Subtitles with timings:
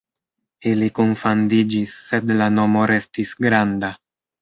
[0.71, 3.97] Ili kunfandiĝis, sed la nomo restis "Granda".